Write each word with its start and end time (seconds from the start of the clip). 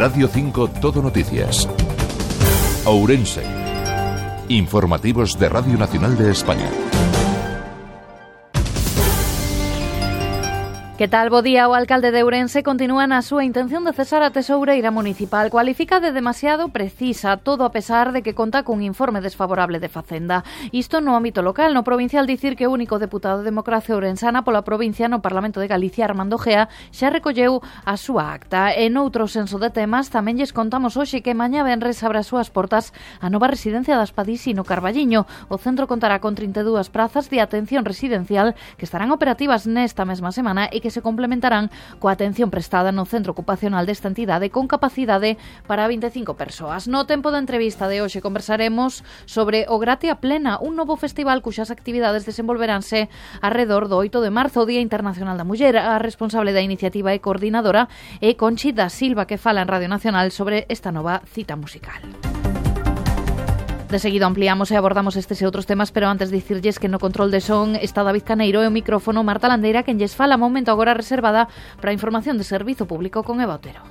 Radio 0.00 0.28
5 0.28 0.68
Todo 0.80 1.02
Noticias. 1.02 1.68
Ourense. 2.86 3.42
Informativos 4.48 5.38
de 5.38 5.50
Radio 5.50 5.76
Nacional 5.76 6.16
de 6.16 6.30
España. 6.30 6.89
Que 11.00 11.08
tal? 11.08 11.30
Bo 11.30 11.40
día, 11.40 11.66
o 11.66 11.72
alcalde 11.72 12.12
de 12.12 12.20
Ourense 12.20 12.60
continúa 12.60 13.08
na 13.08 13.24
súa 13.24 13.48
intención 13.48 13.88
de 13.88 13.96
cesar 13.96 14.20
a 14.20 14.36
tesoureira 14.36 14.92
municipal. 14.92 15.48
Cualifica 15.48 15.96
de 15.96 16.12
demasiado 16.12 16.68
precisa, 16.76 17.40
todo 17.40 17.64
a 17.64 17.72
pesar 17.72 18.12
de 18.12 18.20
que 18.20 18.36
conta 18.36 18.68
cun 18.68 18.84
informe 18.84 19.24
desfavorable 19.24 19.80
de 19.80 19.88
Facenda. 19.88 20.44
Isto 20.76 21.00
no 21.00 21.16
ámbito 21.16 21.40
local, 21.40 21.72
no 21.72 21.88
provincial 21.88 22.28
dicir 22.28 22.52
que 22.52 22.68
o 22.68 22.74
único 22.76 23.00
deputado 23.00 23.40
de 23.40 23.48
democracia 23.48 23.96
ourensana 23.96 24.44
pola 24.44 24.60
provincia 24.60 25.08
no 25.08 25.24
Parlamento 25.24 25.56
de 25.56 25.72
Galicia, 25.72 26.04
Armando 26.04 26.36
Gea, 26.36 26.68
xa 26.92 27.08
recolleu 27.08 27.64
a 27.64 27.96
súa 27.96 28.36
acta. 28.36 28.68
En 28.68 29.00
outro 29.00 29.24
senso 29.24 29.56
de 29.56 29.72
temas, 29.72 30.12
tamén 30.12 30.36
lles 30.36 30.52
contamos 30.52 31.00
hoxe 31.00 31.24
que 31.24 31.32
mañá 31.32 31.64
venres 31.64 32.04
abre 32.04 32.20
as 32.20 32.28
súas 32.28 32.52
portas 32.52 32.92
a 33.24 33.32
nova 33.32 33.48
residencia 33.48 33.96
das 33.96 34.12
Padisi 34.12 34.52
no 34.52 34.68
Carballiño. 34.68 35.24
O 35.48 35.56
centro 35.56 35.88
contará 35.88 36.20
con 36.20 36.36
32 36.36 36.92
prazas 36.92 37.32
de 37.32 37.40
atención 37.40 37.88
residencial 37.88 38.52
que 38.76 38.84
estarán 38.84 39.08
operativas 39.16 39.64
nesta 39.64 40.04
mesma 40.04 40.28
semana 40.28 40.68
e 40.68 40.84
que 40.84 40.89
que 40.90 40.98
se 40.98 41.06
complementarán 41.06 41.70
coa 42.02 42.18
atención 42.18 42.50
prestada 42.50 42.90
no 42.90 43.06
centro 43.06 43.30
ocupacional 43.30 43.86
desta 43.86 44.10
entidade 44.10 44.50
con 44.50 44.66
capacidade 44.66 45.38
para 45.70 45.86
25 45.86 46.34
persoas. 46.34 46.90
No 46.90 47.06
tempo 47.06 47.30
da 47.30 47.38
entrevista 47.38 47.86
de 47.86 48.02
hoxe 48.02 48.18
conversaremos 48.18 49.06
sobre 49.30 49.70
o 49.70 49.78
Gratia 49.78 50.18
Plena, 50.18 50.58
un 50.58 50.74
novo 50.74 50.98
festival 50.98 51.46
cuxas 51.46 51.70
actividades 51.70 52.26
desenvolveránse 52.26 53.06
arredor 53.38 53.86
do 53.86 54.02
8 54.02 54.18
de 54.18 54.34
marzo, 54.34 54.66
Día 54.66 54.82
Internacional 54.82 55.38
da 55.38 55.46
Muller. 55.46 55.78
A 55.78 56.02
responsable 56.02 56.50
da 56.50 56.58
iniciativa 56.58 57.14
e 57.14 57.22
coordinadora 57.22 57.86
é 58.18 58.34
Conchi 58.34 58.74
da 58.74 58.90
Silva, 58.90 59.30
que 59.30 59.38
fala 59.38 59.62
en 59.62 59.70
Radio 59.70 59.86
Nacional 59.86 60.34
sobre 60.34 60.66
esta 60.66 60.90
nova 60.90 61.22
cita 61.30 61.54
musical. 61.54 62.02
De 63.90 63.98
seguido 63.98 64.26
ampliamos 64.26 64.70
e 64.70 64.78
abordamos 64.78 65.18
estes 65.18 65.42
e 65.42 65.46
outros 65.50 65.66
temas, 65.66 65.90
pero 65.90 66.06
antes 66.06 66.30
dicirlles 66.30 66.78
que 66.78 66.86
no 66.86 67.02
control 67.02 67.34
de 67.34 67.42
son 67.42 67.74
está 67.74 68.06
David 68.06 68.22
Caneiro 68.22 68.62
e 68.62 68.70
o 68.70 68.74
micrófono 68.74 69.26
Marta 69.26 69.50
Landeira, 69.50 69.82
quen 69.82 69.98
lles 69.98 70.14
fala 70.14 70.38
momento 70.38 70.70
agora 70.70 70.94
reservada 70.94 71.50
para 71.82 71.90
a 71.90 71.96
información 71.98 72.38
de 72.38 72.46
servizo 72.46 72.86
público 72.86 73.26
con 73.26 73.42
Eva 73.42 73.58
Otero. 73.58 73.82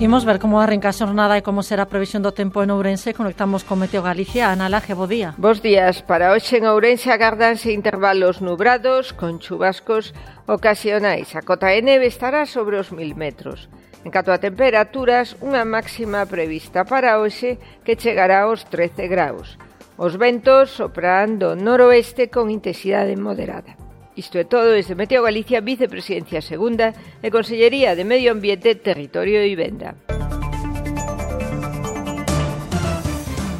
Imos 0.00 0.24
ver 0.24 0.40
como 0.40 0.64
arranca 0.64 0.88
a 0.88 0.96
xornada 0.96 1.36
e 1.36 1.44
como 1.44 1.60
será 1.60 1.84
a 1.84 1.92
previsión 1.92 2.24
do 2.24 2.32
tempo 2.32 2.64
en 2.64 2.72
Ourense. 2.72 3.12
Conectamos 3.12 3.68
con 3.68 3.84
Meteo 3.84 4.00
Galicia. 4.00 4.48
Ana 4.48 4.72
Laje, 4.72 4.96
bo 4.96 5.04
día. 5.04 5.36
Bos 5.36 5.60
días. 5.60 6.00
Para 6.00 6.32
hoxe 6.32 6.56
en 6.56 6.70
Ourense 6.70 7.12
agardanse 7.12 7.68
intervalos 7.74 8.40
nubrados 8.40 9.12
con 9.12 9.44
chubascos 9.44 10.16
ocasionais. 10.48 11.36
A 11.36 11.44
cota 11.44 11.68
de 11.68 11.84
neve 11.84 12.08
estará 12.08 12.48
sobre 12.48 12.80
os 12.80 12.96
mil 12.96 13.12
metros. 13.12 13.68
En 14.08 14.10
canto 14.10 14.32
a 14.32 14.40
temperaturas, 14.40 15.36
unha 15.44 15.68
máxima 15.68 16.24
prevista 16.24 16.88
para 16.88 17.20
hoxe 17.20 17.60
que 17.84 17.92
chegará 17.92 18.48
aos 18.48 18.64
13 18.64 19.04
graus. 19.04 19.60
Os 20.00 20.16
ventos 20.16 20.72
sopran 20.72 21.36
do 21.36 21.52
noroeste 21.52 22.32
con 22.32 22.48
intensidade 22.48 23.12
moderada. 23.20 23.76
Isto 24.16 24.40
é 24.40 24.48
todo 24.48 24.72
desde 24.72 24.96
Meteo 24.96 25.20
Galicia, 25.20 25.60
Vicepresidencia 25.60 26.40
Segunda 26.40 26.96
e 27.20 27.28
Consellería 27.28 27.92
de 27.92 28.08
Medio 28.08 28.32
Ambiente, 28.32 28.80
Territorio 28.80 29.44
e 29.44 29.52
Vivenda. 29.52 29.92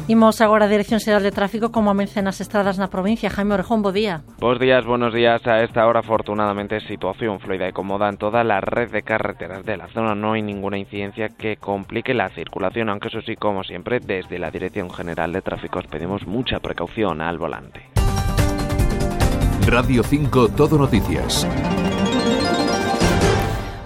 Imos 0.09 0.41
agora 0.41 0.65
a 0.65 0.73
Dirección 0.73 0.97
Xeral 0.99 1.21
de 1.21 1.29
Tráfico 1.29 1.69
como 1.69 1.93
amencen 1.93 2.25
as 2.25 2.41
estradas 2.41 2.81
na 2.81 2.89
provincia. 2.89 3.29
Jaime 3.29 3.53
Orejón, 3.53 3.85
bo 3.85 3.93
día. 3.93 4.25
Bos 4.41 4.57
días, 4.57 4.81
buenos 4.81 5.13
días. 5.13 5.45
A 5.45 5.61
esta 5.61 5.85
hora, 5.85 6.01
afortunadamente, 6.01 6.81
situación 6.89 7.37
fluida 7.37 7.69
y 7.69 7.77
cómoda 7.77 8.09
en 8.09 8.17
toda 8.17 8.41
la 8.41 8.57
red 8.57 8.89
de 8.89 9.05
carreteras 9.05 9.61
de 9.69 9.77
la 9.77 9.85
zona. 9.93 10.15
No 10.17 10.33
hay 10.33 10.41
ninguna 10.41 10.79
incidencia 10.81 11.29
que 11.29 11.57
complique 11.57 12.15
la 12.15 12.27
circulación, 12.29 12.89
aunque 12.89 13.09
eso 13.09 13.21
sí, 13.21 13.35
como 13.35 13.63
siempre, 13.63 13.99
desde 13.99 14.39
la 14.39 14.49
Dirección 14.49 14.89
General 14.89 15.31
de 15.31 15.45
Tráfico 15.45 15.77
os 15.77 15.85
pedimos 15.85 16.25
mucha 16.25 16.57
precaución 16.57 17.21
al 17.21 17.37
volante. 17.37 17.85
Radio 19.67 20.01
5 20.01 20.57
Todo 20.57 20.79
Noticias. 20.79 21.45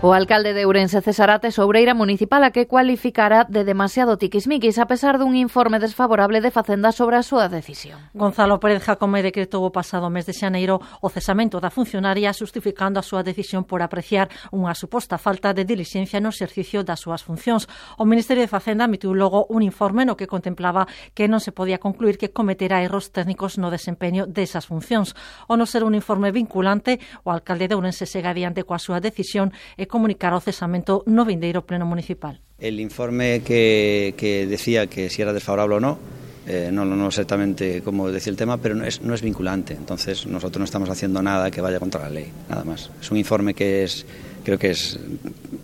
O 0.03 0.11
alcalde 0.11 0.51
de 0.51 0.67
Ourense 0.67 0.99
cesará 0.99 1.39
tesoureira 1.39 1.95
municipal 1.95 2.43
a 2.43 2.51
que 2.51 2.67
cualificará 2.67 3.47
de 3.47 3.63
demasiado 3.63 4.19
tiquismiquis 4.19 4.75
a 4.75 4.83
pesar 4.83 5.15
dun 5.15 5.31
informe 5.31 5.79
desfavorable 5.79 6.43
de 6.43 6.51
Facenda 6.51 6.91
sobre 6.91 7.15
a 7.15 7.23
súa 7.23 7.47
decisión. 7.47 8.03
Gonzalo 8.11 8.59
Pérez 8.59 8.83
Jacome 8.83 9.23
decretou 9.23 9.63
o 9.63 9.71
pasado 9.71 10.11
mes 10.11 10.27
de 10.27 10.35
xaneiro 10.35 10.83
o 10.99 11.07
cesamento 11.07 11.63
da 11.63 11.71
funcionaria 11.71 12.35
justificando 12.35 12.99
a 12.99 13.07
súa 13.07 13.23
decisión 13.23 13.63
por 13.63 13.79
apreciar 13.79 14.27
unha 14.51 14.75
suposta 14.75 15.15
falta 15.15 15.55
de 15.55 15.63
dilixencia 15.63 16.19
no 16.19 16.35
exercicio 16.35 16.83
das 16.83 16.99
súas 16.99 17.23
funcións. 17.23 17.71
O 17.95 18.03
Ministerio 18.03 18.43
de 18.43 18.51
Facenda 18.51 18.91
emitiu 18.91 19.15
logo 19.15 19.47
un 19.47 19.63
informe 19.63 20.03
no 20.03 20.19
que 20.19 20.27
contemplaba 20.27 20.83
que 21.15 21.31
non 21.31 21.39
se 21.39 21.55
podía 21.55 21.79
concluir 21.79 22.19
que 22.19 22.35
cometera 22.35 22.83
erros 22.83 23.15
técnicos 23.15 23.55
no 23.55 23.71
desempeño 23.71 24.27
desas 24.27 24.67
funcións. 24.67 25.15
O 25.47 25.55
non 25.55 25.63
ser 25.63 25.87
un 25.87 25.95
informe 25.95 26.35
vinculante, 26.35 26.99
o 27.23 27.31
alcalde 27.31 27.71
de 27.71 27.79
Ourense 27.79 28.03
segue 28.03 28.27
adiante 28.27 28.67
coa 28.67 28.83
súa 28.83 28.99
decisión 28.99 29.55
e 29.79 29.92
comunicar 29.93 30.33
o 30.33 30.41
cesamento 30.41 31.05
no 31.05 31.21
vindeiro 31.21 31.69
pleno 31.69 31.85
municipal. 31.85 32.41
El 32.57 32.81
informe 32.81 33.45
que, 33.45 34.17
que 34.17 34.49
decía 34.49 34.87
que 34.89 35.13
si 35.13 35.21
era 35.21 35.37
desfavorable 35.37 35.77
o 35.77 35.79
no, 35.79 35.99
eh, 36.47 36.69
no, 36.73 36.83
no, 36.83 37.07
exactamente 37.07 37.81
como 37.83 38.09
decía 38.09 38.31
el 38.31 38.37
tema, 38.37 38.57
pero 38.57 38.73
no 38.73 38.85
es, 38.85 39.01
no 39.01 39.13
es 39.13 39.21
vinculante. 39.21 39.73
Entonces 39.73 40.25
nosotros 40.25 40.59
no 40.59 40.65
estamos 40.65 40.89
haciendo 40.89 41.21
nada 41.21 41.51
que 41.51 41.61
vaya 41.61 41.79
contra 41.79 42.01
la 42.01 42.09
ley, 42.09 42.25
nada 42.49 42.63
más. 42.63 42.89
Es 42.99 43.11
un 43.11 43.17
informe 43.17 43.53
que 43.53 43.83
es, 43.83 44.03
creo 44.43 44.57
que 44.57 44.71
es 44.71 44.99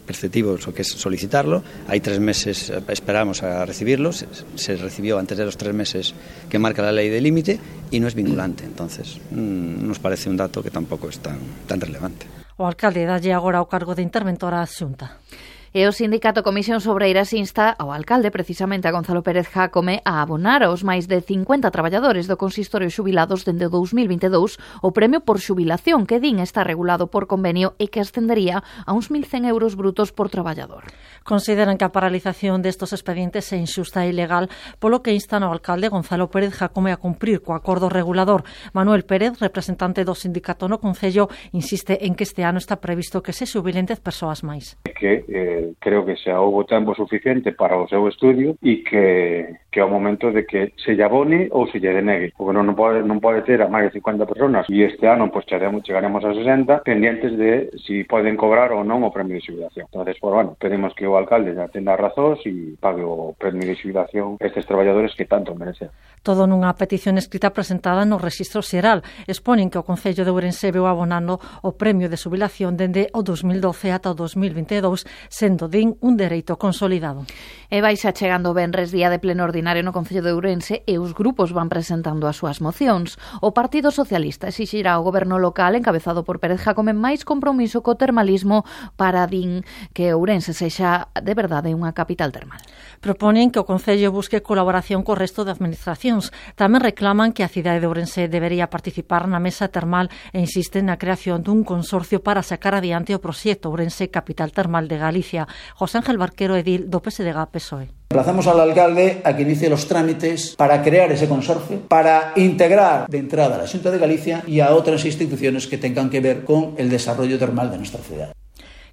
perceptivo, 0.06 0.57
que 0.57 0.84
es 0.84 0.89
solicitarlo. 0.89 1.63
Hay 1.88 2.00
tres 2.00 2.19
meses, 2.19 2.72
esperamos 2.88 3.41
a 3.41 3.66
recibirlo. 3.66 4.13
Se, 4.13 4.28
se, 4.56 4.78
recibió 4.78 5.18
antes 5.18 5.39
de 5.39 5.45
los 5.45 5.57
tres 5.57 5.73
meses 5.73 6.13
que 6.50 6.59
marca 6.59 6.84
la 6.84 6.91
ley 6.91 7.09
de 7.09 7.19
límite 7.19 7.59
y 7.89 8.00
no 8.00 8.07
es 8.07 8.13
vinculante. 8.13 8.63
Entonces 8.63 9.18
mmm, 9.31 9.88
nos 9.88 9.97
parece 9.97 10.29
un 10.29 10.38
dato 10.38 10.62
que 10.62 10.69
tampoco 10.69 11.09
es 11.09 11.18
tan, 11.18 11.39
tan 11.66 11.81
relevante. 11.81 12.38
O 12.59 12.67
alcalde 12.67 13.07
dalle 13.07 13.31
agora 13.31 13.63
o 13.63 13.71
cargo 13.71 13.95
de 13.95 14.03
interventora 14.03 14.59
adxunta. 14.59 15.23
E 15.69 15.85
o 15.85 15.94
Sindicato 15.94 16.41
Comisión 16.41 16.81
Sobreiras 16.81 17.30
insta 17.30 17.69
ao 17.78 17.94
alcalde, 17.94 18.34
precisamente 18.34 18.90
a 18.90 18.96
Gonzalo 18.96 19.22
Pérez 19.22 19.53
Jacome, 19.53 20.02
a 20.02 20.18
abonar 20.18 20.66
aos 20.66 20.81
máis 20.81 21.06
de 21.06 21.22
50 21.22 21.69
traballadores 21.69 22.25
do 22.25 22.41
consistorio 22.41 22.90
xubilados 22.90 23.46
dende 23.46 23.69
2022 23.69 24.57
o 24.81 24.90
premio 24.90 25.22
por 25.22 25.38
xubilación 25.38 26.09
que 26.09 26.18
din 26.18 26.41
está 26.41 26.66
regulado 26.66 27.13
por 27.13 27.30
convenio 27.30 27.78
e 27.78 27.94
que 27.94 28.02
ascendería 28.02 28.66
a 28.66 28.97
uns 28.97 29.13
1.100 29.13 29.46
euros 29.46 29.78
brutos 29.78 30.09
por 30.09 30.34
traballador. 30.34 30.90
Consideran 31.22 31.78
que 31.78 31.86
a 31.86 31.94
paralización 31.94 32.66
destos 32.66 32.90
expedientes 32.90 33.53
é 33.53 33.62
injusta 33.62 34.01
e 34.01 34.09
ilegal, 34.09 34.50
polo 34.81 35.06
que 35.06 35.13
instan 35.13 35.46
ao 35.46 35.53
alcalde 35.53 35.94
Gonzalo 35.94 36.34
Pérez 36.34 36.57
Jacome 36.57 36.90
a 36.90 36.97
cumprir 36.97 37.46
co 37.46 37.53
acordo 37.53 37.94
regulador. 37.94 38.41
Manuel 38.74 39.06
Pérez, 39.06 39.38
representante 39.38 40.01
do 40.01 40.18
sindicato 40.18 40.66
no 40.66 40.81
Concello, 40.81 41.30
insiste 41.53 42.01
en 42.09 42.18
que 42.18 42.25
este 42.25 42.41
ano 42.41 42.57
está 42.57 42.81
previsto 42.81 43.22
que 43.22 43.38
se 43.38 43.46
xubilen 43.46 43.86
10 43.86 44.01
persoas 44.01 44.41
máis. 44.41 44.74
Que 44.97 45.22
eh, 45.30 45.58
creo 45.79 46.05
que 46.05 46.15
xa 46.15 46.39
houbo 46.39 46.65
tempo 46.65 46.95
suficiente 46.95 47.51
para 47.51 47.77
o 47.77 47.87
seu 47.87 48.07
estudio 48.07 48.57
e 48.63 48.83
que, 48.83 49.49
que 49.71 49.79
é 49.79 49.85
o 49.85 49.91
momento 49.91 50.31
de 50.31 50.45
que 50.45 50.73
se 50.77 50.95
lle 50.95 51.03
abone 51.03 51.47
ou 51.51 51.67
se 51.67 51.79
lle 51.79 51.93
denegue, 51.93 52.33
porque 52.35 52.53
non, 52.53 52.65
non, 52.65 52.75
pode, 52.75 53.03
non 53.03 53.19
pode 53.19 53.43
ter 53.43 53.61
a 53.61 53.71
máis 53.71 53.91
de 53.91 53.99
50 53.99 54.25
personas 54.25 54.63
e 54.69 54.83
este 54.83 55.05
ano 55.05 55.31
pues, 55.31 55.45
chegaremos, 55.45 55.83
chegaremos 55.83 56.21
a 56.23 56.33
60 56.33 56.83
pendientes 56.83 57.35
de 57.37 57.69
si 57.83 58.03
poden 58.03 58.37
cobrar 58.37 58.71
ou 58.71 58.83
non 58.83 59.03
o 59.03 59.13
premio 59.13 59.35
de 59.35 59.45
xubilación. 59.45 59.85
Entonces, 59.91 60.17
pues, 60.19 60.31
bueno, 60.33 60.55
pedimos 60.55 60.93
que 60.95 61.07
o 61.07 61.17
alcalde 61.17 61.53
da 61.53 61.67
tenda 61.67 61.99
razóns 61.99 62.39
e 62.47 62.77
pague 62.79 63.03
o 63.03 63.35
premio 63.35 63.67
de 63.67 63.75
xubilación 63.75 64.37
a 64.39 64.45
estes 64.47 64.65
traballadores 64.65 65.15
que 65.17 65.25
tanto 65.25 65.55
merecen. 65.55 65.89
Todo 66.23 66.47
nunha 66.47 66.71
petición 66.75 67.17
escrita 67.17 67.55
presentada 67.55 68.03
no 68.03 68.19
Registro 68.19 68.61
Xeral. 68.61 69.03
Exponen 69.27 69.71
que 69.71 69.79
o 69.79 69.87
Concello 69.87 70.27
de 70.27 70.31
Ourense 70.31 70.71
veu 70.71 70.85
abonando 70.85 71.39
o 71.63 71.75
premio 71.75 72.11
de 72.11 72.19
xubilación 72.19 72.75
dende 72.75 73.07
o 73.15 73.23
2012 73.23 73.91
ata 73.91 74.12
o 74.12 74.15
2022 74.15 75.07
se 75.27 75.45
sendo, 75.50 75.68
din, 75.68 75.98
un 76.01 76.13
dereito 76.13 76.62
consolidado. 76.62 77.25
E 77.74 77.81
vai 77.81 77.98
xa 77.98 78.13
chegando 78.13 78.54
Benres 78.54 78.94
día 78.94 79.10
de 79.10 79.18
pleno 79.18 79.42
ordinario 79.46 79.81
no 79.81 79.94
Concello 79.94 80.22
de 80.22 80.34
Ourense 80.34 80.86
e 80.86 81.01
os 81.01 81.18
grupos 81.18 81.54
van 81.54 81.69
presentando 81.69 82.30
as 82.30 82.38
súas 82.38 82.62
mocións. 82.62 83.18
O 83.42 83.54
Partido 83.54 83.90
Socialista 83.90 84.50
exixirá 84.50 84.94
ao 84.94 85.06
goberno 85.06 85.42
local 85.42 85.74
encabezado 85.74 86.22
por 86.22 86.38
Pérez 86.38 86.62
Jacome 86.62 86.94
máis 86.94 87.25
compromiso 87.25 87.81
co 87.81 87.98
termalismo 87.98 88.62
para 88.94 89.25
din 89.25 89.66
que 89.94 90.13
Ourense 90.13 90.54
sexa 90.54 91.10
de 91.18 91.34
verdade 91.34 91.74
unha 91.74 91.94
capital 91.94 92.30
termal. 92.30 92.62
Proponen 93.01 93.50
que 93.50 93.62
o 93.62 93.66
Concello 93.69 94.13
busque 94.13 94.46
colaboración 94.46 95.01
co 95.06 95.18
resto 95.18 95.46
de 95.46 95.54
administracións. 95.54 96.34
Tamén 96.57 96.81
reclaman 96.81 97.34
que 97.34 97.46
a 97.46 97.54
cidade 97.54 97.81
de 97.81 97.90
Ourense 97.90 98.30
debería 98.30 98.69
participar 98.69 99.30
na 99.30 99.42
mesa 99.42 99.69
termal 99.69 100.10
e 100.34 100.42
insisten 100.42 100.90
na 100.90 100.98
creación 100.98 101.46
dun 101.46 101.62
consorcio 101.62 102.22
para 102.25 102.42
sacar 102.42 102.74
adiante 102.74 103.13
o 103.13 103.22
proxecto 103.22 103.69
Ourense 103.69 104.10
Capital 104.10 104.50
Termal 104.54 104.90
de 104.90 104.98
Galicia 104.98 105.38
Galicia. 105.39 105.75
José 105.75 105.97
Ángel 105.97 106.18
Barquero, 106.18 106.56
edil 106.56 106.89
do 106.89 107.00
PSDG 107.00 107.47
PSOE. 107.51 107.88
Emplazamos 108.09 108.47
al 108.47 108.59
alcalde 108.59 109.21
a 109.24 109.36
que 109.36 109.44
inicie 109.44 109.69
los 109.69 109.88
trámites 109.88 110.56
para 110.57 110.81
crear 110.81 111.12
ese 111.12 111.27
consorcio, 111.27 111.81
para 111.88 112.33
integrar 112.36 113.07
de 113.07 113.19
entrada 113.19 113.56
a 113.56 113.59
la 113.59 113.68
Junta 113.68 113.91
de 113.91 114.00
Galicia 114.00 114.44
y 114.47 114.59
a 114.62 114.74
otras 114.74 115.06
instituciones 115.06 115.68
que 115.68 115.77
tengan 115.77 116.09
que 116.09 116.19
ver 116.19 116.44
con 116.44 116.74
el 116.77 116.89
desarrollo 116.89 117.38
termal 117.38 117.69
de 117.69 117.77
nuestra 117.77 118.01
ciudad. 118.01 118.33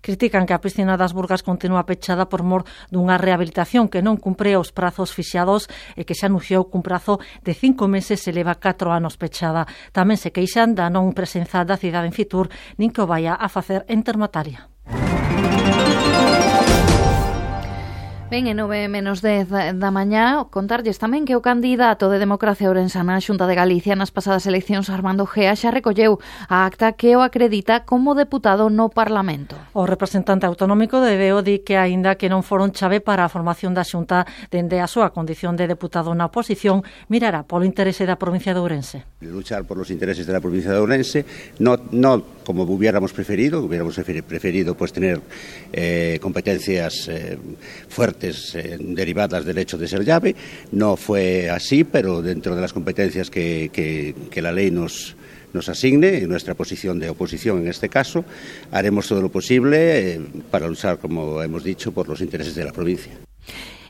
Critican 0.03 0.47
que 0.47 0.55
a 0.55 0.61
piscina 0.61 0.95
das 0.95 1.17
Burgas 1.17 1.43
continúa 1.43 1.83
pechada 1.83 2.29
por 2.29 2.47
mor 2.47 2.63
dunha 2.93 3.19
rehabilitación 3.19 3.91
que 3.91 4.05
non 4.05 4.21
cumpre 4.21 4.55
os 4.55 4.71
prazos 4.71 5.11
fixados 5.11 5.67
e 5.99 6.07
que 6.07 6.15
se 6.15 6.29
anunciou 6.29 6.71
cun 6.71 6.85
prazo 6.85 7.19
de 7.43 7.59
cinco 7.59 7.91
meses 7.91 8.23
se 8.23 8.31
leva 8.31 8.61
catro 8.61 8.95
anos 8.95 9.19
pechada. 9.19 9.67
Tamén 9.91 10.21
se 10.21 10.31
queixan 10.31 10.79
da 10.79 10.93
non 10.93 11.11
presenza 11.11 11.67
da 11.67 11.81
cidade 11.81 12.07
en 12.07 12.15
Fitur 12.15 12.53
nin 12.79 12.95
que 12.95 13.03
o 13.03 13.11
vaya 13.11 13.35
a 13.35 13.49
facer 13.51 13.83
en 13.91 14.07
Termataria. 14.07 14.76
Ben, 18.29 18.51
e 18.51 18.59
9 18.59 18.91
menos 18.91 19.23
10 19.23 19.79
da 19.79 19.91
mañá, 19.95 20.43
contarlles 20.51 20.99
tamén 20.99 21.23
que 21.23 21.39
o 21.39 21.47
candidato 21.47 22.11
de 22.11 22.19
democracia 22.19 22.67
ourensana 22.67 23.23
Xunta 23.23 23.47
de 23.47 23.55
Galicia 23.55 23.95
nas 23.95 24.11
pasadas 24.11 24.51
eleccións 24.51 24.91
Armando 24.91 25.31
Gea 25.31 25.55
xa 25.55 25.71
recolleu 25.71 26.19
a 26.51 26.67
acta 26.67 26.99
que 26.99 27.15
o 27.15 27.23
acredita 27.23 27.87
como 27.87 28.19
deputado 28.19 28.67
no 28.67 28.91
Parlamento. 28.91 29.55
O 29.79 29.87
representante 29.87 30.43
autonómico 30.43 30.99
de 30.99 31.15
Beo 31.15 31.39
di 31.39 31.63
que 31.63 31.79
aínda 31.79 32.19
que 32.19 32.27
non 32.27 32.43
foron 32.43 32.75
chave 32.75 32.99
para 32.99 33.23
a 33.23 33.31
formación 33.31 33.79
da 33.79 33.87
Xunta 33.87 34.27
dende 34.51 34.83
a 34.83 34.91
súa 34.91 35.15
condición 35.15 35.55
de 35.55 35.71
deputado 35.71 36.11
na 36.11 36.27
oposición, 36.27 36.83
mirará 37.07 37.47
polo 37.47 37.63
interese 37.63 38.11
da 38.11 38.19
provincia 38.19 38.51
de 38.51 38.59
Ourense. 38.59 38.99
Luchar 39.23 39.63
por 39.71 39.79
los 39.79 39.95
intereses 39.95 40.27
de 40.27 40.35
la 40.35 40.43
provincia 40.43 40.75
de 40.75 40.83
Ourense, 40.83 41.23
no, 41.63 41.79
no 41.95 42.43
como 42.43 42.67
hubiéramos 42.67 43.15
preferido, 43.15 43.63
hubiéramos 43.63 43.95
preferido 44.27 44.75
pues 44.75 44.91
tener 44.91 45.23
eh, 45.71 46.19
competencias 46.19 47.07
eh, 47.07 47.39
fuertes 47.87 48.16
eh, 48.21 48.77
derivadas 48.81 49.45
del 49.45 49.59
hecho 49.59 49.79
de 49.79 49.89
ser 49.89 50.05
llave. 50.05 50.35
No 50.73 50.97
fue 50.97 51.51
así, 51.51 51.85
pero 51.85 52.23
dentro 52.23 52.55
de 52.55 52.61
las 52.61 52.73
competencias 52.73 53.31
que 53.31 54.13
la 54.37 54.53
ley 54.53 54.71
nos, 54.71 55.17
nos 55.57 55.69
asigne, 55.69 56.19
en 56.19 56.29
nuestra 56.29 56.55
posición 56.55 57.01
de 57.01 57.09
oposición 57.09 57.59
en 57.59 57.69
este 57.69 57.89
caso, 57.89 58.25
haremos 58.71 59.09
todo 59.09 59.21
lo 59.21 59.31
posible 59.31 60.15
eh, 60.15 60.21
para 60.51 60.69
luchar, 60.69 60.99
como 60.99 61.43
hemos 61.43 61.65
dicho, 61.65 61.93
por 61.93 62.09
los 62.09 62.21
intereses 62.21 62.55
de 62.55 62.65
la 62.65 62.73
provincia. 62.73 63.13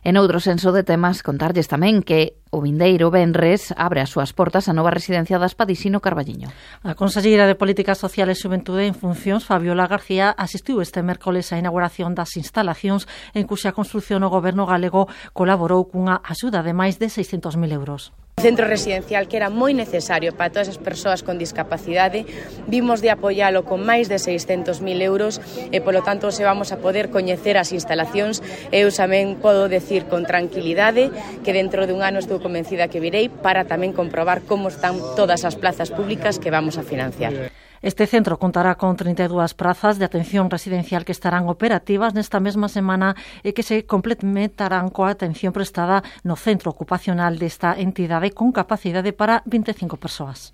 En 0.07 0.15
outro 0.15 0.39
senso 0.39 0.71
de 0.71 0.87
temas, 0.87 1.27
contarlles 1.27 1.67
tamén 1.67 1.99
que 1.99 2.39
o 2.55 2.63
vindeiro 2.63 3.11
Benres 3.11 3.75
abre 3.75 3.99
as 3.99 4.15
súas 4.15 4.31
portas 4.31 4.71
a 4.71 4.77
nova 4.79 4.95
residencia 4.95 5.35
das 5.43 5.59
Padisino 5.59 5.99
Carballiño. 5.99 6.47
A 6.87 6.95
conselleira 6.95 7.51
de 7.51 7.59
Políticas 7.59 7.99
Sociales 7.99 8.39
e 8.39 8.47
Xuventude 8.47 8.87
en 8.87 8.95
Funcións, 8.95 9.43
Fabiola 9.51 9.91
García, 9.91 10.31
asistiu 10.31 10.79
este 10.79 11.03
mércoles 11.03 11.51
á 11.51 11.59
inauguración 11.59 12.15
das 12.15 12.39
instalacións 12.39 13.11
en 13.35 13.51
cuxa 13.51 13.75
construción 13.75 14.23
o 14.23 14.31
goberno 14.31 14.63
galego 14.63 15.11
colaborou 15.35 15.91
cunha 15.91 16.23
axuda 16.23 16.63
de 16.63 16.71
máis 16.71 17.03
de 17.03 17.11
600.000 17.11 17.75
euros. 17.75 18.15
Centro 18.39 18.67
residencial 18.67 19.29
que 19.29 19.41
era 19.41 19.49
moi 19.49 19.73
necesario 19.73 20.37
para 20.37 20.53
todas 20.53 20.69
as 20.69 20.77
persoas 20.77 21.25
con 21.25 21.41
discapacidade, 21.41 22.29
vimos 22.69 23.01
de 23.01 23.09
apoialo 23.09 23.65
con 23.65 23.81
máis 23.81 24.13
de 24.13 24.21
600.000 24.21 24.77
euros 25.01 25.41
e 25.73 25.81
polo 25.81 26.05
tanto 26.05 26.29
se 26.29 26.45
vamos 26.45 26.69
a 26.69 26.77
poder 26.77 27.09
coñecer 27.09 27.57
as 27.57 27.73
instalacións. 27.73 28.45
Eu 28.77 28.93
tamén 28.93 29.41
podo 29.41 29.73
decir 29.73 30.05
con 30.05 30.29
tranquilidade 30.29 31.09
que 31.49 31.57
dentro 31.57 31.89
de 31.89 31.97
un 31.97 32.05
ano 32.05 32.21
estou 32.21 32.37
convencida 32.37 32.93
que 32.93 33.01
virei 33.01 33.33
para 33.33 33.65
tamén 33.65 33.97
comprobar 33.97 34.45
como 34.45 34.69
están 34.69 35.01
todas 35.17 35.49
as 35.49 35.57
plazas 35.57 35.89
públicas 35.89 36.37
que 36.37 36.53
vamos 36.53 36.77
a 36.77 36.85
financiar. 36.85 37.56
Este 37.87 38.09
centro 38.09 38.37
contará 38.37 38.75
con 38.75 38.97
32 38.97 39.55
prazas 39.55 39.97
de 40.01 40.05
atención 40.05 40.51
residencial 40.51 41.05
que 41.05 41.13
estarán 41.15 41.47
operativas 41.47 42.19
nesta 42.19 42.43
mesma 42.43 42.67
semana 42.67 43.15
e 43.47 43.55
que 43.55 43.63
se 43.63 43.87
complementarán 43.87 44.91
coa 44.91 45.15
atención 45.15 45.55
prestada 45.55 46.03
no 46.27 46.35
centro 46.35 46.75
ocupacional 46.75 47.39
desta 47.39 47.79
entidade 47.79 48.35
con 48.35 48.51
capacidade 48.51 49.15
para 49.15 49.47
25 49.47 50.03
persoas. 50.03 50.51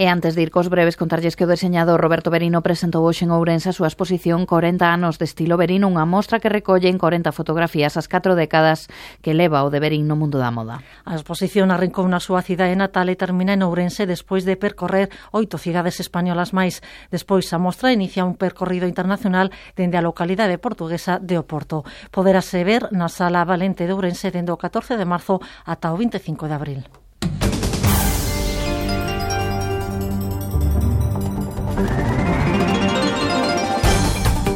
E 0.00 0.08
antes 0.08 0.32
de 0.32 0.40
ir 0.40 0.48
cos 0.48 0.72
breves, 0.72 0.96
contarlles 0.96 1.36
que 1.36 1.44
o 1.44 1.52
deseñador 1.52 2.00
Roberto 2.00 2.32
Berino 2.32 2.64
presentou 2.64 3.04
hoxe 3.04 3.28
en 3.28 3.36
Ourense 3.36 3.68
a 3.68 3.76
súa 3.76 3.92
exposición 3.92 4.48
40 4.48 4.88
anos 4.88 5.20
de 5.20 5.28
estilo 5.28 5.60
Berino, 5.60 5.92
unha 5.92 6.08
mostra 6.08 6.40
que 6.40 6.48
recolle 6.48 6.88
en 6.88 6.96
40 6.96 7.28
fotografías 7.36 8.00
as 8.00 8.08
4 8.08 8.32
décadas 8.32 8.88
que 9.20 9.36
leva 9.36 9.60
o 9.60 9.68
de 9.68 9.76
Berín 9.76 10.08
no 10.08 10.16
mundo 10.16 10.40
da 10.40 10.48
moda. 10.48 10.80
A 11.04 11.20
exposición 11.20 11.68
arrancou 11.68 12.08
na 12.08 12.16
súa 12.16 12.40
cidade 12.40 12.72
natal 12.80 13.12
e 13.12 13.20
termina 13.20 13.52
en 13.52 13.60
Ourense 13.60 14.08
despois 14.08 14.48
de 14.48 14.56
percorrer 14.56 15.12
oito 15.36 15.60
cidades 15.60 16.00
españolas 16.00 16.56
máis. 16.56 16.80
Despois 17.12 17.44
a 17.52 17.60
mostra 17.60 17.92
inicia 17.92 18.24
un 18.24 18.40
percorrido 18.40 18.88
internacional 18.88 19.52
dende 19.76 20.00
a 20.00 20.06
localidade 20.08 20.56
portuguesa 20.56 21.20
de 21.20 21.36
Oporto. 21.36 21.84
Poderase 22.08 22.64
ver 22.64 22.88
na 22.88 23.12
Sala 23.12 23.44
Valente 23.44 23.84
de 23.84 23.92
Ourense 23.92 24.32
dende 24.32 24.48
o 24.48 24.56
14 24.56 24.96
de 24.96 25.04
marzo 25.04 25.44
ata 25.68 25.92
o 25.92 26.00
25 26.00 26.48
de 26.48 26.56
abril. 26.56 26.82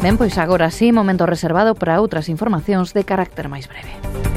Ben, 0.05 0.21
pois 0.21 0.37
agora 0.37 0.69
sí, 0.69 0.93
momento 0.93 1.25
reservado 1.25 1.73
para 1.73 1.97
outras 1.97 2.29
informacións 2.29 2.93
de 2.93 3.09
carácter 3.09 3.49
máis 3.49 3.65
breve 3.65 4.34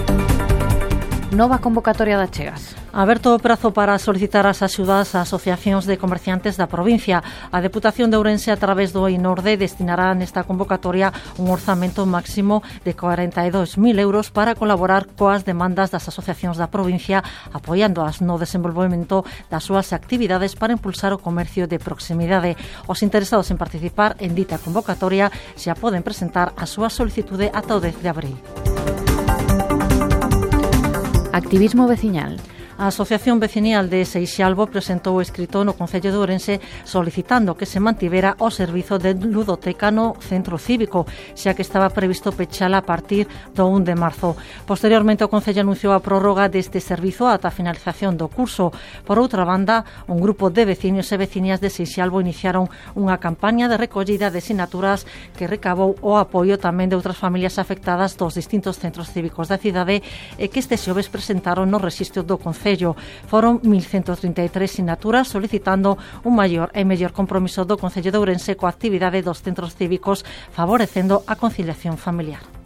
nova 1.31 1.59
convocatoria 1.59 2.17
da 2.17 2.27
Chegas. 2.27 2.75
Aberto 2.93 3.35
o 3.35 3.39
prazo 3.39 3.75
para 3.75 3.99
solicitar 3.99 4.47
as 4.47 4.63
axudas 4.63 5.11
ás 5.11 5.27
asociacións 5.27 5.83
de 5.83 5.99
comerciantes 5.99 6.55
da 6.55 6.71
provincia. 6.71 7.19
A 7.51 7.59
Deputación 7.59 8.07
de 8.07 8.15
Ourense 8.15 8.47
a 8.47 8.55
través 8.55 8.95
do 8.95 9.11
INORDE 9.11 9.59
destinará 9.59 10.15
nesta 10.15 10.47
convocatoria 10.47 11.11
un 11.35 11.51
orzamento 11.51 12.07
máximo 12.07 12.63
de 12.87 12.95
42.000 12.95 13.75
euros 13.99 14.31
para 14.31 14.55
colaborar 14.55 15.03
coas 15.19 15.43
demandas 15.43 15.91
das 15.91 16.07
asociacións 16.07 16.55
da 16.55 16.71
provincia 16.71 17.19
apoiándoas 17.51 18.23
no 18.23 18.39
desenvolvemento 18.39 19.27
das 19.51 19.67
súas 19.67 19.91
actividades 19.91 20.55
para 20.55 20.73
impulsar 20.73 21.11
o 21.11 21.19
comercio 21.19 21.67
de 21.67 21.75
proximidade. 21.75 22.55
Os 22.87 23.03
interesados 23.03 23.51
en 23.51 23.59
participar 23.59 24.15
en 24.23 24.31
dita 24.31 24.63
convocatoria 24.63 25.27
xa 25.59 25.75
poden 25.75 26.07
presentar 26.07 26.55
a 26.55 26.63
súa 26.63 26.87
solicitude 26.87 27.51
ata 27.51 27.75
o 27.75 27.83
10 27.83 27.99
de 27.99 28.09
abril. 28.09 28.37
Activismo 31.37 31.87
vecinal. 31.87 32.37
A 32.77 32.93
Asociación 32.93 33.39
Vecinial 33.39 33.89
de 33.89 34.05
Seixalvo 34.05 34.69
presentou 34.69 35.17
o 35.17 35.25
escrito 35.25 35.65
no 35.65 35.73
Concello 35.73 36.13
de 36.13 36.19
Ourense 36.21 36.61
solicitando 36.85 37.57
que 37.57 37.65
se 37.65 37.81
mantivera 37.81 38.37
o 38.37 38.53
servizo 38.53 39.01
de 39.01 39.17
ludoteca 39.17 39.89
no 39.89 40.13
centro 40.21 40.61
cívico, 40.61 41.09
xa 41.33 41.57
que 41.57 41.65
estaba 41.65 41.89
previsto 41.89 42.29
pechala 42.37 42.77
a 42.77 42.85
partir 42.85 43.25
do 43.57 43.65
1 43.65 43.81
de 43.81 43.97
marzo. 43.97 44.37
Posteriormente, 44.69 45.25
o 45.25 45.31
Concello 45.33 45.65
anunciou 45.65 45.89
a 45.89 46.05
prórroga 46.05 46.53
deste 46.53 46.77
servizo 46.77 47.25
ata 47.25 47.49
a 47.49 47.55
finalización 47.57 48.13
do 48.13 48.29
curso. 48.29 48.69
Por 49.09 49.17
outra 49.17 49.41
banda, 49.41 49.81
un 50.05 50.21
grupo 50.21 50.53
de 50.53 50.69
vecinos 50.69 51.09
e 51.09 51.17
veciñas 51.17 51.57
de 51.57 51.73
Seixalvo 51.73 52.21
iniciaron 52.21 52.69
unha 52.93 53.17
campaña 53.17 53.65
de 53.65 53.81
recollida 53.81 54.29
de 54.29 54.37
sinaturas 54.37 55.09
que 55.33 55.49
recabou 55.49 55.97
o 56.05 56.13
apoio 56.13 56.61
tamén 56.61 56.93
de 56.93 56.97
outras 57.01 57.17
familias 57.17 57.57
afectadas 57.57 58.13
dos 58.21 58.37
distintos 58.37 58.77
centros 58.77 59.09
cívicos 59.09 59.49
da 59.49 59.57
cidade 59.57 60.05
e 60.37 60.45
que 60.53 60.61
este 60.61 60.77
xoves 60.77 61.09
presentaron 61.09 61.73
no 61.73 61.81
registro 61.81 62.21
do 62.21 62.37
Concello 62.37 62.66
Concello. 62.67 62.97
Foron 63.31 63.61
1.133 63.63 64.67
sinaturas 64.67 65.31
solicitando 65.31 65.97
un 66.27 66.35
maior 66.35 66.67
e 66.75 66.83
mellor 66.83 67.15
compromiso 67.15 67.63
do 67.63 67.79
Concello 67.79 68.11
de 68.11 68.19
Ourense 68.19 68.59
coa 68.59 68.67
actividade 68.75 69.23
dos 69.23 69.39
centros 69.39 69.71
cívicos 69.71 70.27
favorecendo 70.51 71.23
a 71.31 71.39
conciliación 71.39 71.95
familiar. 71.95 72.56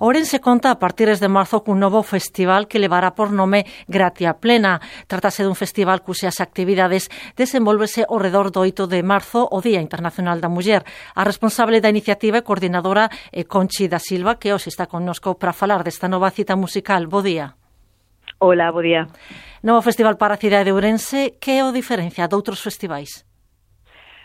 Ourense 0.00 0.40
conta 0.40 0.70
a 0.70 0.80
partir 0.80 1.12
de 1.12 1.28
marzo 1.28 1.60
cun 1.60 1.76
novo 1.76 2.00
festival 2.00 2.64
que 2.72 2.80
levará 2.80 3.12
por 3.12 3.36
nome 3.36 3.68
Gratia 3.84 4.32
Plena. 4.40 4.80
Trátase 5.04 5.44
dun 5.44 5.52
festival 5.52 6.00
cuxas 6.00 6.40
actividades 6.40 7.12
desenvolvese 7.36 8.08
ao 8.08 8.16
redor 8.16 8.48
do 8.48 8.64
8 8.64 8.88
de 8.88 9.04
marzo, 9.04 9.44
o 9.44 9.60
Día 9.60 9.84
Internacional 9.84 10.40
da 10.40 10.48
Muller. 10.48 10.88
A 11.12 11.20
responsable 11.20 11.84
da 11.84 11.92
iniciativa 11.92 12.40
e 12.40 12.46
coordinadora 12.48 13.12
é 13.28 13.44
Conchi 13.44 13.92
da 13.92 14.00
Silva, 14.00 14.40
que 14.40 14.56
hoxe 14.56 14.72
está 14.72 14.88
connosco 14.88 15.36
para 15.36 15.52
falar 15.52 15.84
desta 15.84 16.08
nova 16.08 16.32
cita 16.32 16.56
musical. 16.56 17.04
Bo 17.04 17.20
día. 17.20 17.60
Ola, 18.40 18.72
bo 18.72 18.80
día. 18.80 19.04
Novo 19.60 19.84
festival 19.84 20.16
para 20.16 20.32
a 20.32 20.40
cidade 20.40 20.72
de 20.72 20.72
Ourense, 20.72 21.36
que 21.36 21.60
é 21.60 21.62
o 21.62 21.76
diferencia 21.76 22.24
doutros 22.24 22.64
festivais? 22.64 23.28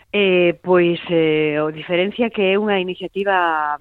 Eh, 0.08 0.56
pois 0.64 0.96
eh, 1.12 1.60
o 1.60 1.68
diferencia 1.68 2.32
que 2.32 2.40
é 2.40 2.56
unha 2.56 2.80
iniciativa 2.80 3.76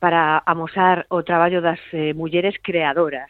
para 0.00 0.42
amosar 0.46 1.04
o 1.12 1.22
traballo 1.22 1.60
das 1.60 1.78
eh, 1.92 2.16
mulleres 2.16 2.56
creadoras. 2.64 3.28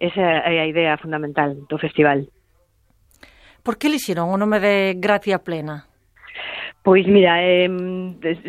Esa 0.00 0.42
é 0.48 0.60
a 0.60 0.66
idea 0.66 0.96
fundamental 0.96 1.54
do 1.68 1.78
festival. 1.78 2.26
Por 3.62 3.76
que 3.76 3.92
lixeron 3.92 4.32
o 4.32 4.40
nome 4.40 4.58
de 4.58 4.96
Gracia 4.96 5.44
Plena? 5.44 5.84
Pois 6.80 7.06
mira, 7.06 7.42
eh, 7.42 7.68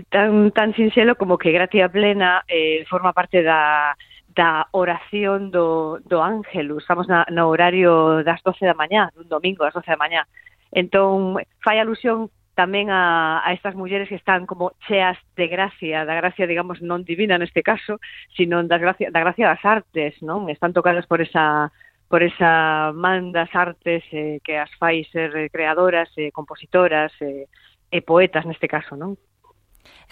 tan, 0.10 0.52
tan 0.52 0.72
sinxelo 0.74 1.20
como 1.20 1.38
que 1.38 1.52
Gracia 1.52 1.90
Plena 1.90 2.44
eh, 2.48 2.86
forma 2.88 3.12
parte 3.12 3.44
da, 3.44 3.98
da 4.38 4.68
oración 4.72 5.52
do, 5.52 6.00
do 6.06 6.22
Ángelus. 6.22 6.84
Estamos 6.84 7.08
na, 7.08 7.26
no 7.32 7.50
horario 7.50 8.24
das 8.24 8.40
12 8.44 8.64
da 8.64 8.78
mañá, 8.78 9.12
un 9.18 9.28
domingo 9.28 9.66
das 9.66 9.74
12 9.74 9.92
da 9.92 9.98
mañá. 9.98 10.24
Entón, 10.72 11.42
fai 11.60 11.80
alusión 11.80 12.30
tamén 12.58 12.90
a, 12.90 13.46
a 13.46 13.54
estas 13.54 13.78
mulleres 13.78 14.10
que 14.10 14.18
están 14.18 14.50
como 14.50 14.74
cheas 14.90 15.14
de 15.38 15.46
gracia, 15.46 16.10
da 16.10 16.18
gracia, 16.18 16.50
digamos, 16.50 16.82
non 16.82 17.06
divina 17.06 17.38
neste 17.38 17.62
caso, 17.62 18.02
sino 18.34 18.66
da 18.66 18.82
gracia, 18.82 19.14
da 19.14 19.22
gracia 19.22 19.54
das 19.54 19.62
artes, 19.62 20.18
non? 20.26 20.50
Están 20.50 20.74
tocadas 20.74 21.06
por 21.06 21.22
esa 21.22 21.70
por 22.10 22.24
esa 22.24 22.96
man 22.98 23.30
das 23.30 23.54
artes 23.54 24.02
eh, 24.10 24.42
que 24.42 24.58
as 24.58 24.74
fai 24.82 25.06
ser 25.14 25.54
creadoras, 25.54 26.10
eh, 26.18 26.34
compositoras 26.34 27.14
eh, 27.22 27.46
e 27.94 28.00
poetas 28.02 28.50
neste 28.50 28.66
caso, 28.66 28.98
non? 28.98 29.22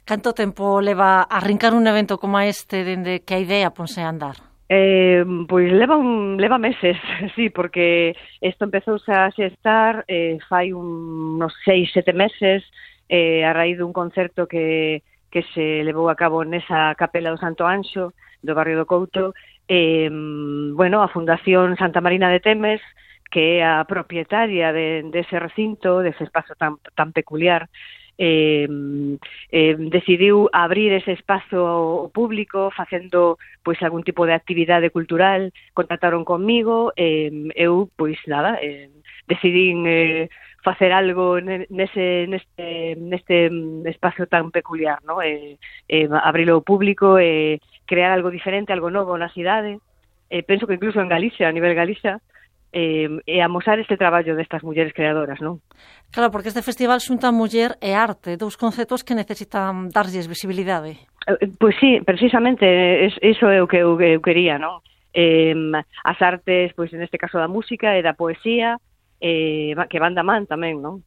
Canto 0.05 0.37
tempo 0.37 0.85
leva 0.85 1.25
arrincar 1.25 1.73
un 1.73 1.89
evento 1.89 2.21
como 2.21 2.37
este 2.37 2.85
dende 2.85 3.25
que 3.25 3.33
a 3.33 3.41
idea 3.41 3.73
ponse 3.73 4.05
a 4.05 4.11
andar? 4.13 4.54
Eh, 4.67 5.23
pois 5.47 5.71
leva, 5.71 5.95
un, 5.95 6.37
leva 6.37 6.57
meses, 6.57 6.97
sí, 7.35 7.49
porque 7.51 8.15
isto 8.41 8.65
empezou 8.65 8.97
a 9.07 9.29
xestar 9.29 10.05
eh, 10.07 10.41
fai 10.49 10.73
unos 10.73 11.53
seis, 11.63 11.93
sete 11.93 12.13
meses 12.13 12.65
eh, 13.07 13.45
a 13.45 13.53
raíz 13.53 13.77
dun 13.77 13.93
concerto 13.93 14.49
que, 14.49 15.05
que 15.29 15.45
se 15.53 15.85
levou 15.85 16.09
a 16.09 16.17
cabo 16.17 16.41
nesa 16.41 16.97
capela 16.97 17.29
do 17.29 17.37
Santo 17.37 17.69
Anxo 17.69 18.17
do 18.41 18.57
barrio 18.57 18.81
do 18.81 18.89
Couto 18.89 19.37
eh, 19.69 20.09
bueno, 20.73 21.05
a 21.05 21.13
Fundación 21.13 21.77
Santa 21.77 22.01
Marina 22.01 22.33
de 22.33 22.41
Temes 22.41 22.81
que 23.29 23.59
é 23.59 23.65
a 23.65 23.85
propietaria 23.85 24.71
de, 24.71 25.03
de 25.11 25.19
ese 25.19 25.37
recinto, 25.39 25.99
de 25.99 26.09
ese 26.09 26.23
espazo 26.23 26.55
tan, 26.55 26.77
tan 26.95 27.11
peculiar, 27.11 27.69
eh, 28.17 28.67
eh, 29.51 29.75
decidiu 29.77 30.49
abrir 30.53 30.93
ese 30.93 31.13
espazo 31.13 31.67
ao 31.67 32.09
público 32.09 32.71
facendo 32.71 33.37
pois 33.63 33.81
algún 33.81 34.03
tipo 34.03 34.25
de 34.25 34.33
actividade 34.33 34.89
cultural, 34.89 35.51
contactaron 35.73 36.23
conmigo, 36.23 36.93
eh, 36.95 37.31
eu 37.55 37.89
pois 37.95 38.19
nada, 38.27 38.59
eh, 38.61 38.89
decidín 39.27 39.85
eh, 39.87 40.29
facer 40.63 40.91
algo 40.91 41.39
nese, 41.41 42.25
neste, 42.27 42.95
neste 42.97 43.51
espazo 43.85 44.25
tan 44.25 44.49
peculiar, 44.49 44.97
no? 45.05 45.21
eh, 45.21 45.57
eh, 45.87 46.09
abrilo 46.23 46.57
ao 46.57 46.65
público, 46.65 47.19
eh, 47.19 47.61
crear 47.85 48.11
algo 48.11 48.33
diferente, 48.33 48.73
algo 48.73 48.89
novo 48.89 49.13
na 49.17 49.29
cidade, 49.29 49.77
eh, 50.29 50.41
penso 50.41 50.65
que 50.65 50.73
incluso 50.73 51.01
en 51.01 51.09
Galicia, 51.09 51.47
a 51.47 51.53
nivel 51.53 51.75
Galicia, 51.75 52.19
eh, 52.75 53.07
e 53.23 53.39
amosar 53.39 53.79
este 53.79 53.95
traballo 53.95 54.35
destas 54.35 54.59
mulleres 54.59 54.91
creadoras, 54.91 55.39
non? 55.39 55.63
Claro, 56.11 56.27
porque 56.27 56.51
este 56.51 56.59
festival 56.59 56.99
xunta 56.99 57.31
muller 57.31 57.79
e 57.79 57.95
arte, 57.95 58.35
dous 58.35 58.59
conceptos 58.59 59.07
que 59.07 59.15
necesitan 59.15 59.87
darlles 59.95 60.27
visibilidade. 60.27 60.99
Eh, 61.23 61.39
eh 61.39 61.49
pois 61.55 61.79
sí, 61.79 62.03
precisamente, 62.03 62.67
iso 63.23 63.47
é 63.47 63.63
o 63.63 63.67
que 63.71 63.79
eu, 63.79 63.95
eu 63.95 64.19
quería, 64.19 64.59
non? 64.59 64.83
Eh, 65.15 65.55
as 66.03 66.19
artes, 66.19 66.75
pois 66.75 66.91
neste 66.91 67.15
caso 67.15 67.39
da 67.39 67.47
música 67.47 67.95
e 67.95 68.03
da 68.03 68.11
poesía, 68.11 68.75
eh, 69.23 69.71
que 69.87 70.03
van 70.03 70.11
da 70.11 70.27
man 70.27 70.43
tamén, 70.43 70.83
non? 70.83 70.99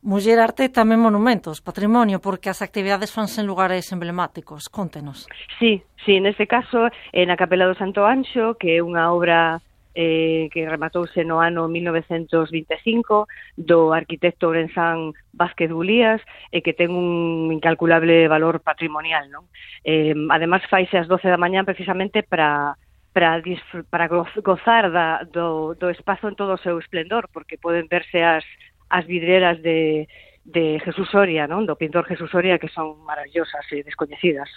Muller 0.00 0.40
Arte 0.40 0.72
tamén 0.72 1.04
monumentos, 1.04 1.60
patrimonio, 1.60 2.18
porque 2.18 2.48
as 2.48 2.64
actividades 2.64 3.12
fanse 3.12 3.44
en 3.44 3.46
lugares 3.46 3.92
emblemáticos. 3.92 4.72
Contenos. 4.72 5.28
Sí, 5.60 5.84
sí, 6.08 6.16
neste 6.18 6.48
caso, 6.48 6.88
en 7.12 7.28
a 7.28 7.36
Capela 7.36 7.68
do 7.68 7.76
Santo 7.76 8.08
Anxo, 8.08 8.56
que 8.56 8.80
é 8.80 8.82
unha 8.82 9.12
obra 9.12 9.60
eh, 9.94 10.48
que 10.52 10.68
rematouse 10.68 11.24
no 11.24 11.40
ano 11.40 11.68
1925 11.68 13.28
do 13.56 13.92
arquitecto 13.92 14.50
Brenzán 14.50 15.12
Vázquez 15.32 15.70
Gulías 15.70 16.20
e 16.50 16.58
eh, 16.58 16.62
que 16.62 16.72
ten 16.72 16.92
un 16.92 17.52
incalculable 17.52 18.28
valor 18.28 18.60
patrimonial. 18.60 19.28
Non? 19.28 19.48
Eh, 19.84 20.16
además, 20.32 20.64
faise 20.68 20.96
ás 20.96 21.08
12 21.08 21.28
da 21.28 21.40
mañá 21.40 21.64
precisamente 21.64 22.22
para 22.22 22.76
para, 23.12 23.42
para 23.90 24.08
gozar 24.08 24.90
da, 24.90 25.20
do, 25.28 25.76
do 25.76 25.90
espazo 25.90 26.28
en 26.28 26.34
todo 26.34 26.56
o 26.56 26.62
seu 26.64 26.80
esplendor, 26.80 27.28
porque 27.28 27.60
poden 27.60 27.84
verse 27.84 28.24
as, 28.24 28.44
as 28.88 29.04
vidreras 29.04 29.60
de, 29.60 30.08
de 30.44 30.80
Jesús 30.80 31.08
Soria, 31.12 31.46
non? 31.46 31.68
do 31.68 31.76
pintor 31.76 32.08
Jesús 32.08 32.32
Soria, 32.32 32.58
que 32.58 32.72
son 32.72 33.04
maravillosas 33.04 33.68
e 33.70 33.84
descoñecidas. 33.84 34.48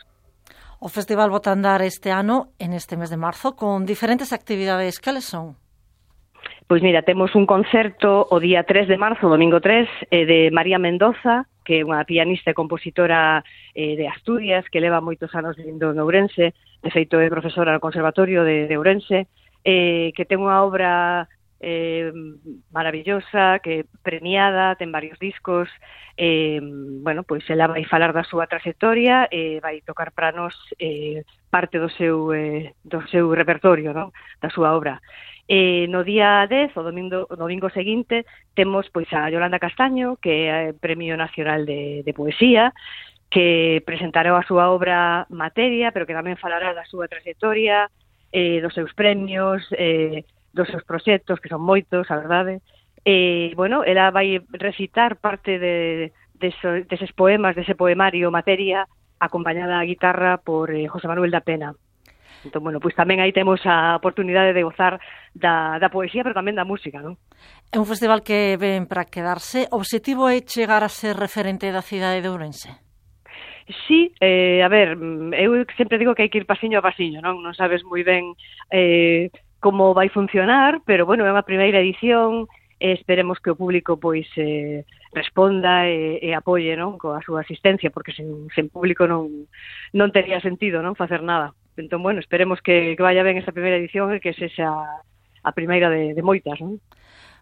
O 0.80 0.90
Festival 0.90 1.30
bota 1.30 1.52
andar 1.52 1.82
este 1.82 2.12
ano 2.12 2.52
en 2.60 2.74
este 2.74 2.98
mes 2.98 3.10
de 3.10 3.18
marzo 3.18 3.56
con 3.56 3.86
diferentes 3.86 4.34
actividades. 4.34 5.00
Cales 5.00 5.26
son? 5.26 5.56
Pois 6.68 6.82
mira, 6.82 7.04
temos 7.04 7.36
un 7.36 7.46
concerto 7.46 8.28
o 8.30 8.40
día 8.40 8.64
3 8.64 8.88
de 8.88 8.98
marzo, 8.98 9.30
domingo 9.30 9.62
3, 9.62 9.88
eh, 10.10 10.26
de 10.26 10.50
María 10.52 10.80
Mendoza, 10.80 11.46
que 11.64 11.82
é 11.82 11.86
unha 11.86 12.02
pianista 12.06 12.50
e 12.50 12.58
compositora 12.58 13.46
eh, 13.78 13.94
de 13.94 14.10
Asturias, 14.10 14.66
que 14.70 14.82
leva 14.82 14.98
moitos 14.98 15.30
anos 15.38 15.58
vindo 15.62 15.94
en 15.94 16.02
Ourense, 16.02 16.58
de 16.58 16.90
feito 16.90 17.22
é 17.22 17.30
profesora 17.30 17.70
no 17.70 17.82
Conservatorio 17.82 18.42
de, 18.42 18.66
de 18.66 18.76
Ourense, 18.82 19.30
eh, 19.62 20.10
que 20.18 20.26
ten 20.26 20.42
unha 20.42 20.62
obra 20.66 21.30
eh, 21.60 22.12
maravillosa, 22.72 23.60
que 23.60 23.86
premiada, 24.04 24.76
ten 24.76 24.92
varios 24.92 25.20
discos, 25.20 25.70
eh, 26.18 26.60
bueno, 26.62 27.24
pois 27.24 27.44
ela 27.50 27.68
vai 27.68 27.84
falar 27.86 28.14
da 28.14 28.24
súa 28.24 28.48
trayectoria 28.48 29.28
e 29.32 29.58
eh, 29.58 29.60
vai 29.60 29.82
tocar 29.82 30.12
para 30.12 30.32
nós 30.32 30.56
eh, 30.80 31.24
parte 31.50 31.80
do 31.80 31.90
seu, 31.90 32.34
eh, 32.34 32.76
do 32.84 33.04
seu 33.08 33.32
repertorio, 33.32 33.94
non? 33.94 34.12
da 34.42 34.50
súa 34.52 34.76
obra. 34.76 35.00
Eh, 35.48 35.86
no 35.94 36.04
día 36.04 36.48
10, 36.50 36.74
o 36.76 36.82
domingo, 36.82 37.30
o 37.30 37.36
domingo 37.38 37.70
seguinte, 37.70 38.26
temos 38.56 38.90
pois 38.90 39.12
a 39.14 39.30
Yolanda 39.30 39.62
Castaño, 39.62 40.18
que 40.18 40.50
é 40.50 40.74
Premio 40.74 41.16
Nacional 41.16 41.66
de, 41.66 42.02
de 42.02 42.14
Poesía, 42.14 42.74
que 43.30 43.84
presentará 43.86 44.34
a 44.34 44.48
súa 44.48 44.72
obra 44.74 45.28
Materia, 45.30 45.92
pero 45.94 46.08
que 46.10 46.18
tamén 46.18 46.40
falará 46.40 46.74
da 46.74 46.88
súa 46.90 47.06
trayectoria, 47.06 47.92
eh, 48.32 48.60
dos 48.60 48.74
seus 48.74 48.92
premios, 48.98 49.62
eh, 49.78 50.26
dos 50.56 50.72
seus 50.72 50.88
proxectos, 50.88 51.44
que 51.44 51.52
son 51.52 51.60
moitos, 51.60 52.08
a 52.08 52.16
verdade. 52.16 52.64
E, 53.04 53.52
bueno, 53.60 53.84
ela 53.84 54.10
vai 54.10 54.40
recitar 54.56 55.20
parte 55.20 55.60
de, 55.60 56.16
de 56.40 56.50
so, 56.64 56.72
deses 56.88 57.12
poemas, 57.12 57.54
dese 57.54 57.76
poemario 57.76 58.32
materia, 58.32 58.88
acompañada 59.20 59.78
a 59.78 59.86
guitarra 59.86 60.40
por 60.40 60.72
eh, 60.72 60.88
José 60.88 61.12
Manuel 61.12 61.30
da 61.30 61.44
Pena. 61.44 61.76
Entón, 62.46 62.64
bueno, 62.64 62.80
pois 62.80 62.96
tamén 62.96 63.20
aí 63.20 63.34
temos 63.34 63.60
a 63.66 63.98
oportunidade 63.98 64.54
de 64.54 64.64
gozar 64.64 65.02
da, 65.34 65.82
da 65.82 65.90
poesía, 65.90 66.22
pero 66.24 66.38
tamén 66.38 66.56
da 66.56 66.64
música, 66.64 67.02
non? 67.02 67.18
É 67.74 67.78
un 67.82 67.90
festival 67.90 68.22
que 68.22 68.56
ven 68.56 68.86
para 68.88 69.10
quedarse. 69.10 69.68
O 69.74 69.82
objetivo 69.82 70.30
é 70.30 70.40
chegar 70.46 70.86
a 70.86 70.90
ser 70.90 71.18
referente 71.18 71.68
da 71.74 71.84
cidade 71.84 72.22
de 72.22 72.30
Ourense? 72.30 72.86
Sí, 73.90 74.14
eh, 74.22 74.62
a 74.62 74.70
ver, 74.70 74.94
mm, 74.94 75.34
eu 75.34 75.66
sempre 75.74 75.98
digo 75.98 76.14
que 76.14 76.22
hai 76.22 76.30
que 76.30 76.38
ir 76.38 76.46
pasiño 76.46 76.78
a 76.78 76.86
pasiño, 76.86 77.18
non? 77.18 77.42
Non 77.42 77.58
sabes 77.58 77.82
moi 77.82 78.06
ben 78.06 78.38
eh, 78.70 79.34
como 79.66 79.98
vai 79.98 80.14
funcionar, 80.14 80.86
pero 80.86 81.10
bueno, 81.10 81.26
é 81.26 81.34
unha 81.34 81.42
primeira 81.42 81.82
edición, 81.82 82.46
e 82.80 82.92
esperemos 82.92 83.40
que 83.40 83.50
o 83.50 83.58
público 83.58 83.98
pois 83.98 84.28
eh, 84.36 84.84
responda 85.16 85.88
e, 85.88 86.20
e 86.20 86.36
apoie 86.36 86.76
non 86.76 87.00
coa 87.00 87.24
súa 87.24 87.42
asistencia 87.42 87.88
porque 87.88 88.12
sen, 88.12 88.52
sen 88.52 88.68
público 88.68 89.08
non 89.08 89.48
non 89.96 90.12
tería 90.12 90.44
sentido 90.44 90.84
non 90.84 91.00
facer 91.00 91.24
nada 91.24 91.56
entón 91.80 92.04
bueno 92.04 92.20
esperemos 92.20 92.60
que, 92.60 93.00
que 93.00 93.06
vaya 93.06 93.24
ben 93.24 93.40
esta 93.40 93.56
primeira 93.56 93.80
edición 93.80 94.12
e 94.12 94.20
que 94.20 94.36
sexa 94.36 94.68
a 94.68 95.52
primeira 95.56 95.88
de, 95.88 96.12
de 96.12 96.24
moitas 96.24 96.60
non 96.60 96.84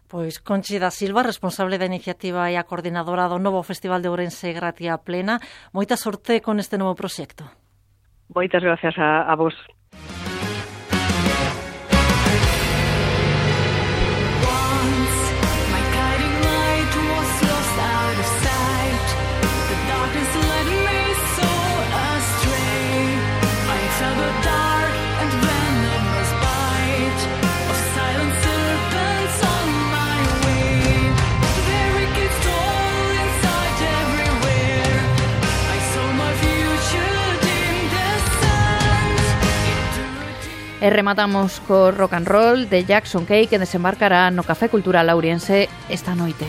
Pois 0.04 0.38
Conchi 0.38 0.78
da 0.78 0.92
Silva, 0.94 1.26
responsable 1.26 1.80
da 1.80 1.88
iniciativa 1.88 2.46
e 2.46 2.54
a 2.54 2.62
coordinadora 2.62 3.26
do 3.26 3.40
novo 3.40 3.66
Festival 3.66 4.04
de 4.04 4.12
Ourense 4.12 4.52
Gratia 4.54 5.00
Plena, 5.00 5.40
moita 5.74 5.98
sorte 5.98 6.38
con 6.44 6.60
este 6.62 6.78
novo 6.78 6.94
proxecto. 6.94 7.48
Moitas 8.30 8.62
gracias 8.62 8.94
a, 9.00 9.26
a 9.26 9.34
vos. 9.34 9.56
E 40.84 40.90
rematamos 40.90 41.64
co 41.64 41.88
rock 41.96 42.12
and 42.12 42.28
roll 42.28 42.68
de 42.68 42.84
Jackson 42.84 43.24
Cake 43.24 43.48
que 43.48 43.58
desembarcará 43.58 44.28
no 44.28 44.44
Café 44.44 44.68
Cultural 44.68 45.06
Lauriense 45.08 45.70
esta 45.88 46.14
noite. 46.14 46.44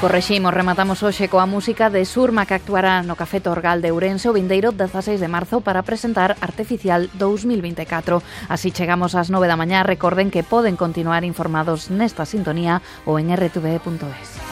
Correximos, 0.00 0.54
rematamos 0.54 1.02
hoxe 1.02 1.26
coa 1.26 1.42
música 1.42 1.90
de 1.90 2.06
Surma 2.06 2.46
que 2.46 2.54
actuará 2.54 3.02
no 3.02 3.18
Café 3.18 3.42
Torgal 3.42 3.82
de 3.82 3.90
Ourense 3.90 4.30
o 4.30 4.36
vindeiro 4.38 4.70
16 4.70 5.18
de 5.18 5.26
marzo 5.26 5.58
para 5.58 5.82
presentar 5.82 6.38
Artificial 6.38 7.10
2024. 7.18 8.22
Así 8.46 8.70
chegamos 8.70 9.18
ás 9.18 9.26
9 9.26 9.50
da 9.50 9.58
mañá. 9.58 9.82
Recorden 9.82 10.30
que 10.30 10.46
poden 10.46 10.78
continuar 10.78 11.26
informados 11.26 11.90
nesta 11.90 12.30
sintonía 12.30 12.78
ou 13.10 13.18
en 13.18 13.34
rtve.es. 13.34 14.47